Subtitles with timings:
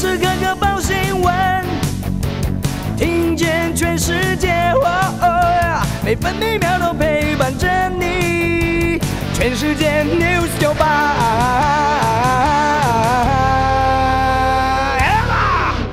[0.00, 1.62] 时刻刻报新闻，
[2.96, 4.72] 听见全世界，
[6.02, 8.98] 每分每秒都陪伴着你。
[9.34, 11.18] 全世界 news 九八。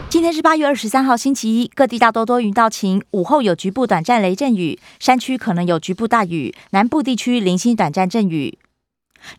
[0.10, 8.58] 今天是八月二十三号，星期一，各地大多多云到晴，午后有局部短暂雷阵雨，山区可能有局部大雨，南部地区零星短暂阵雨。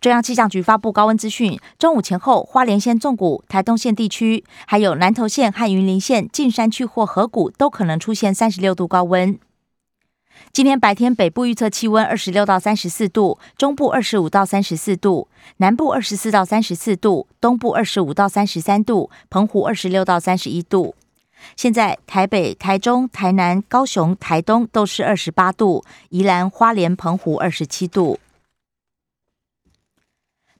[0.00, 9.38] 中央气象局发布高温资讯，中午前后，花莲县纵谷、台东县地区，还有南投县和云林县近山区或河谷，都可能出现三十六度高温。
[10.52, 20.94] 今天白天，北部预测气温二十六到三十四度，中部二十五到三十四度，南部二十四到三十四度，东部二十五到三十三度，澎湖二十六到三十一度。
[21.56, 28.18] 现在台北、台中、台南、高雄、台东都是二十八度，宜兰花莲、澎湖二十七度。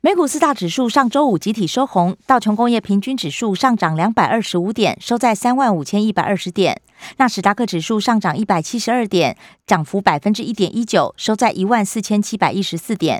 [0.00, 6.76] 美股四大指数上周五集体收红，道琼工业平均指数上涨两百二十五点，收在三万五千一百二十点；
[7.16, 13.18] 纳斯达克指数上涨一百七十二点，涨幅百分之一点一九，收在一万四千七百一十四点；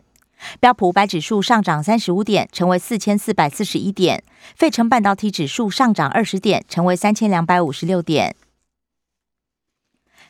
[0.61, 4.21] 标普五百指数上涨三十五点，成为四千四百四十一点；
[4.55, 8.37] 费城半导体指数上涨二十点，成为三千两百五十六点。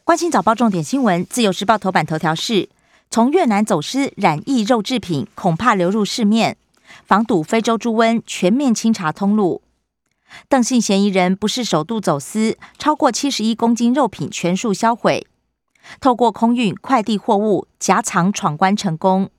[0.02, 2.70] 关心早报重点新闻，自由时报头版头条是。
[3.10, 6.56] 从越南走私染疫肉制品，恐怕流入市面。
[7.04, 9.62] 防堵非洲猪瘟，全面清查通路。
[10.48, 15.26] 邓姓嫌疑人不是首度走私，超过七十一公斤肉品全数销毁。
[16.00, 19.30] 透过空运快递货物夹藏闯关成功。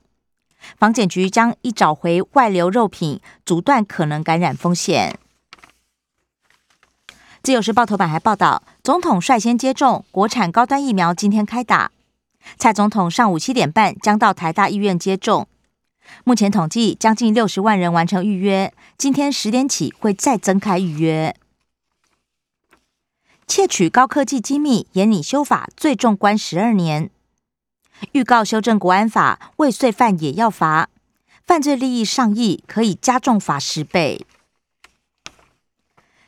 [0.78, 5.18] 防检局将一找回外流肉品，阻断可能感染风险。
[7.42, 11.92] 自由时报头版还报道，总统率先接种国产高端疫苗，今天开打。
[12.58, 15.48] 蔡总统上午七点半将到台大医院接种，
[16.24, 21.34] 目前统计将近六十万人完成预约，今天十点起会再增开预约。
[23.46, 27.10] 窃取高科技机密，严拟修法，最重关十二年。
[28.12, 30.88] 预告修正国安法，未遂犯也要罚，
[31.46, 34.24] 犯罪利益上亿，可以加重罚十倍。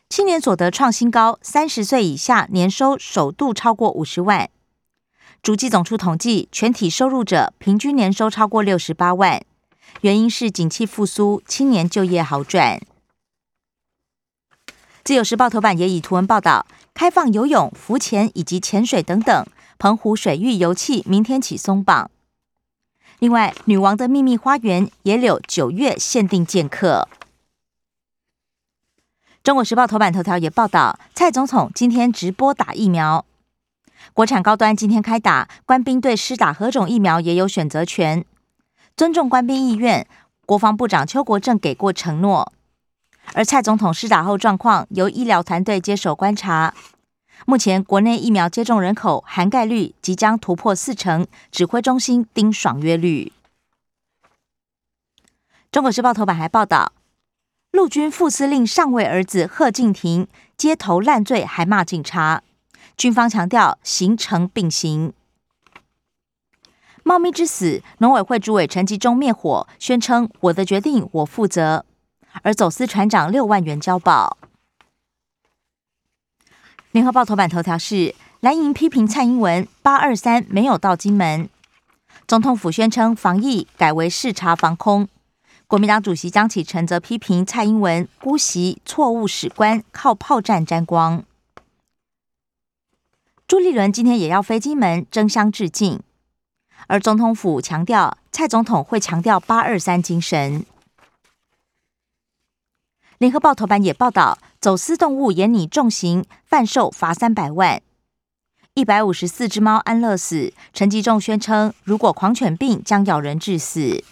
[0.08, 4.50] 青年所得创新高，三十岁以下年收首度超过五十万。
[5.42, 9.42] 主计总处统计，全体收入者平均年收超过六十八万，
[10.02, 12.80] 原因是景气复苏，青年就业好转。
[15.02, 16.64] 自由时报头版也以图文报道，
[16.94, 19.44] 开放游泳、浮潜以及潜水等等，
[19.80, 22.08] 澎湖水域游憩明天起松绑。
[23.18, 27.08] 另外，女王的秘密花园也有九月限定见客。
[29.42, 33.24] 中国时报头版头条也报道，蔡总统今天直播打疫苗。
[34.12, 38.24] 国产高端今天开打，官兵对施打何种疫苗也有选择权，
[38.96, 40.06] 尊重官兵意愿。
[40.44, 42.52] 国防部长邱国正给过承诺，
[43.32, 46.74] 而蔡总统施打后状况由医疗团队接手观察。
[47.46, 53.32] 目前国内疫苗接种人口涵盖率即将突破四成，指挥中心丁爽约率。
[55.70, 56.92] 中国时报头版还报道，
[57.70, 60.26] 陆军副司令上尉儿子贺敬亭
[60.56, 62.42] 街头烂醉，还骂警察。
[62.96, 65.12] 军方强调，形成并行。
[67.02, 71.84] 猫咪之死，农委会主委陈吉忠灭火，宣称我的决定我负责。
[72.42, 74.38] 而走私船长六万元交保。
[76.92, 81.48] 联合报头版头条是蓝营批评蔡英文八二三没有到金门，
[82.26, 85.08] 总统府宣称防疫改为视察防空。
[85.66, 91.24] 国民党主席江启臣则批评蔡英文姑息错误史观，靠炮战沾光。
[93.52, 96.00] 朱立伦今天也要飞金门争相致敬，
[96.86, 100.64] 而总统府强调，蔡总统会强调八二三精神。
[103.18, 107.82] 联合报头版也报道，走私动物严拟重刑，贩售罚三百万。
[108.72, 114.02] 一百五十四只猫安乐死，陈吉仲宣称，如果狂犬病将咬人致死。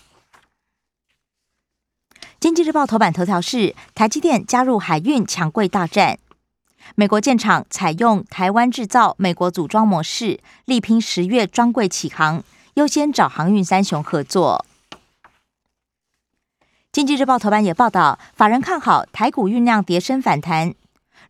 [2.39, 6.19] 经济日报头版头条是台积电加入海运抢柜大战。
[6.94, 12.43] 美国建厂采用台湾制造、美国组装模式，力拼十月专柜起航，
[12.75, 14.65] 优先找航运三雄合作。
[16.93, 20.75] 经济日报头版也报道，法人看好台股酝酿跌升反弹，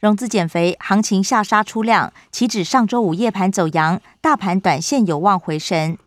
[0.00, 5.99] 融资减肥，行情下杀出量，岂止上周五夜盘走阳，大盘短线有望回升，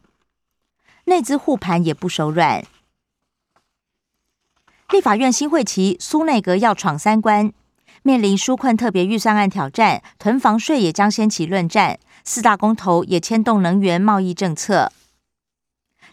[1.05, 2.65] 内资护盘也不手软。
[4.89, 7.53] 立法院新会期，苏内阁要闯三关。
[8.03, 11.97] 面临纾困特别预算案挑战，囤房税也将掀起论战。
[12.25, 14.91] 四大公投也牵动能源贸易政策。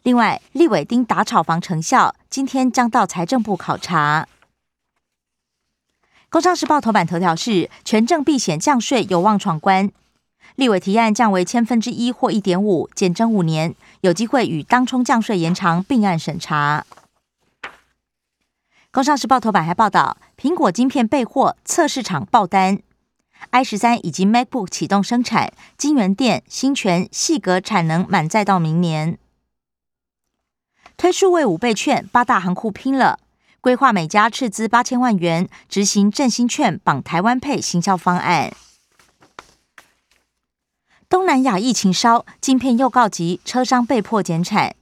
[0.02, 4.26] 另外，立委丁打炒房成效，今天将到财政部考察。
[6.28, 9.90] 工商时报头版头条是权证避险降税有望闯关，
[10.54, 16.86] 立委提案降为千分之一或一点五，减征五年，有机会与当冲降税延长并案审查。
[18.92, 22.80] 工商时报头版还报道，苹果晶片备货，测试厂爆单
[23.50, 29.16] ，i 十三以及 MacBook 启动生产，金源电、新泉、细格产能满载到明年。
[30.96, 33.20] 推数位五倍券，八大行库拼了。
[33.60, 38.52] 规划每家斥资八千万元执行振兴券绑台湾配行销方案。
[41.08, 44.74] 东南亚疫情烧，晶片又告急，车商被迫减产。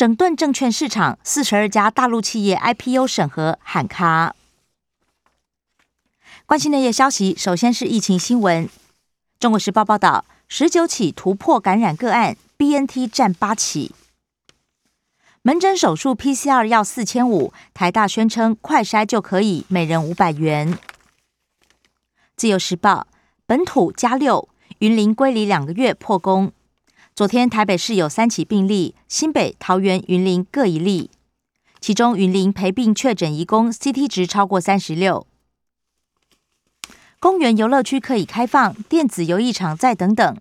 [0.00, 4.34] 整顿证券市场，四十二家大陆企业 IPO 审核喊卡。
[6.46, 8.66] 关心内页消息，首先是疫情新闻。
[9.38, 13.94] 中国时报报道，十九起突破感染个案，BNT 占八起。
[15.42, 20.78] 门诊手术 PCR 要四千五，台大宣称快筛就可以，每人五百元。
[22.38, 23.06] 自由时报
[23.44, 24.48] 本土加六，
[24.78, 26.52] 云林归离两个月破功。
[27.20, 31.10] 昨天台北市有三起病例，新北、桃园、云林各一例，
[31.78, 35.26] 其中云林陪病确诊移工 CT 值超过三十六。
[37.18, 40.38] 公园游乐区可以开放，电子游艺场再等等。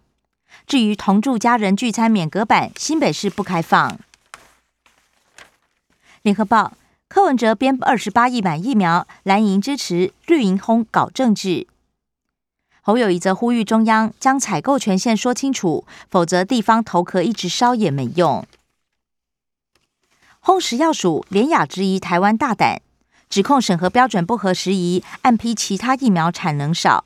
[0.66, 4.00] 至于同住家人聚餐免隔板，新北市不开放。
[6.22, 6.78] 联合报
[7.10, 11.68] 柯文哲编二十八亿买疫苗，蓝营支持，绿营轰搞政治。
[12.82, 18.46] 侯友谊则呼吁中央将采购权限说清楚，否则地方头壳一直烧也没用。
[20.40, 22.82] 轰食药署连雅质疑台湾大胆，
[23.30, 27.06] 指控审核标准不合时宜，暗批其他疫苗产能少。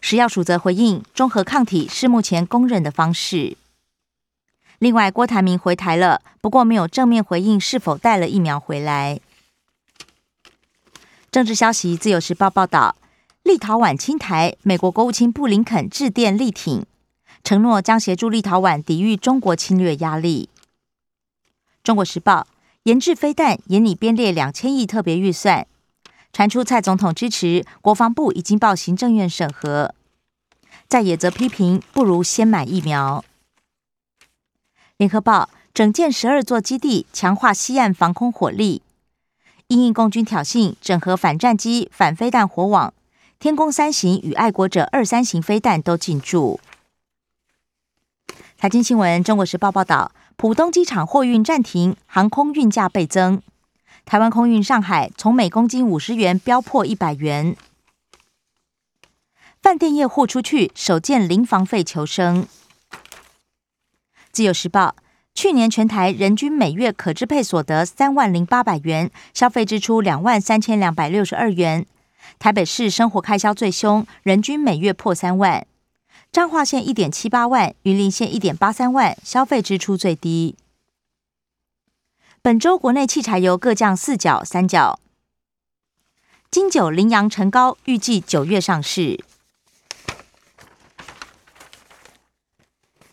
[0.00, 3.56] 食药署则回应，中和抗体是目前公认的方式。
[4.78, 9.20] 另外，郭台铭回台了，不过没有正面回应是否带了疫苗回来。
[11.30, 12.96] 政治消息，《自由时报》报道，
[13.48, 16.84] 立陶宛侵台，美国国务卿布林肯致电力挺，
[17.42, 20.50] 承诺将协助立陶宛抵御中国侵略压力。
[21.82, 22.46] 《中国时报》
[22.82, 25.66] 研制飞弹，研拟编列两千亿特别预算，
[26.30, 29.94] 传出蔡总统支持，国防部已经报行政院审核。
[30.86, 33.24] 在野则批评，不如先买疫苗。
[34.98, 38.82] 联合报整建十二座基地，强化西岸防空火力。
[39.68, 42.92] 因应共军挑衅，整合反战机、反飞弹火网。
[43.40, 46.58] 天宫三型与爱国者二三型飞弹都进驻。
[48.56, 53.40] 财经新闻：中国时报报道，浦东机场货运暂停，航空运价倍增。
[54.04, 57.56] 台湾空运上海，从每公斤五十元飙破一百元。
[59.62, 62.44] 饭店业豁出去，首见零房费求生。
[64.32, 64.96] 自由时报，
[65.32, 71.86] 去年全台人均每月可支配所得三万零八百元，消费支出两万三千两百六十二元。
[72.38, 75.66] 台北市生活开销最凶，人均每月破三万。
[76.30, 80.56] 彰化县一点七八万，云林县一点八三万，消费支出最低。
[82.42, 85.00] 本周国内汽柴油各降四角、三角。
[86.50, 89.24] 金九羚羊成高，预计九月上市。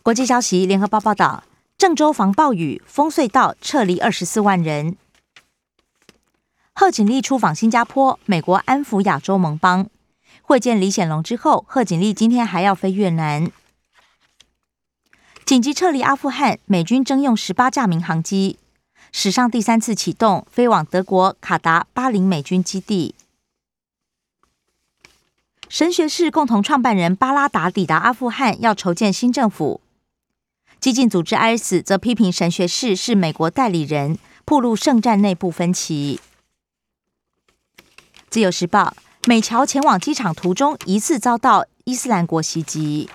[0.03, 1.44] 国际消息，联合报报道，
[1.77, 4.95] 郑州防暴雨，封隧道撤离二十四万人。
[6.77, 9.89] 贺锦丽出访新加坡，美国安抚亚洲盟邦，
[10.42, 13.50] 会见李显龙之后，贺锦丽今天还要飞越南。
[15.46, 18.60] 紧急撤离阿富汗，美军征用十八架民航机，
[19.13, 23.15] 史上第三次启动，飞往德国卡达巴林美军基地。
[25.70, 29.79] 神学士共同创办人巴拉达抵达阿富汗，要筹建新政府。
[30.82, 36.20] 激进组织 IS 则批评神学士是美国代理人，暴露圣战内部分歧。
[38.36, 38.94] 自由时报：
[39.27, 43.10] 美侨前往机场途中疑似遭到伊斯兰国袭击。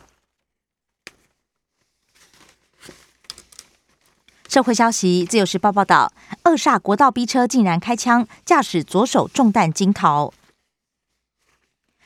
[4.49, 6.11] 社会消息：自由时报报道，
[6.43, 10.33] 二煞国道逼车竟然开枪，驾驶左手中弹惊逃。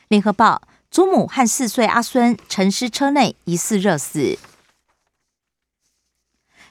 [0.08, 4.36] 联合报：祖母和四岁阿孙沉尸车内，疑似热死。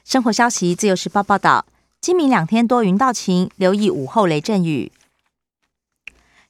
[0.04, 1.64] 生活消息：自由时报报道，
[2.02, 4.92] 今明两天多云到晴，留意午后雷阵雨。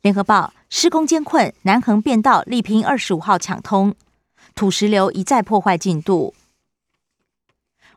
[0.05, 3.95] 联合报施工艰困，南横便道力拼二十五号抢通，
[4.55, 6.35] 土石流一再破坏进度。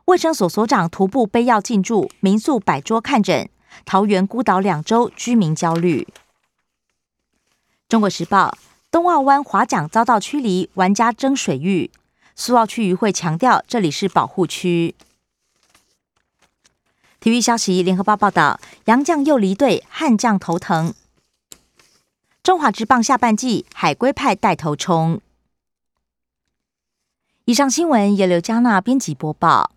[0.06, 3.50] 卫生所所长徒步背药进驻民宿摆桌看诊，
[3.84, 6.08] 桃园孤岛两周居民焦虑。
[7.90, 8.56] 中国时报
[8.90, 11.90] 东澳湾划桨遭到驱离，玩家争水域，
[12.34, 14.94] 苏澳区渔会强调这里是保护区。
[17.20, 20.94] 体育消息：联合报报道，杨将又离队，悍将头疼。
[22.42, 25.20] 中华职棒下半季海龟派带头冲。
[27.44, 29.70] 以上新闻由刘嘉娜编辑播报。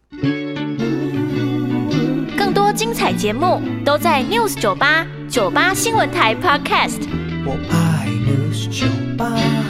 [2.37, 7.07] 更多精彩节目都在 News 九八九八新闻台 Podcast。
[7.45, 8.87] 我爱 News 酒
[9.17, 9.60] 吧。